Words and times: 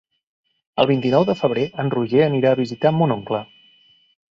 El 0.83 0.89
vint-i-nou 0.91 1.25
de 1.27 1.35
febrer 1.41 1.67
en 1.85 1.93
Roger 1.97 2.25
anirà 2.31 2.51
a 2.55 2.61
visitar 2.63 2.95
mon 3.03 3.17
oncle. 3.21 3.45